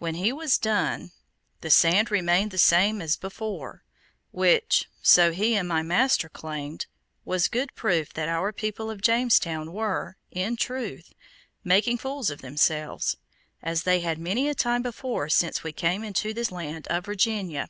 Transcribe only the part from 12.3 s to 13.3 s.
themselves,